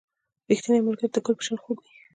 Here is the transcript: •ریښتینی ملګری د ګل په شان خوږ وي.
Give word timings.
•ریښتینی 0.49 0.85
ملګری 0.87 1.09
د 1.11 1.17
ګل 1.25 1.35
په 1.37 1.43
شان 1.45 1.57
خوږ 1.63 1.77
وي. 1.83 1.91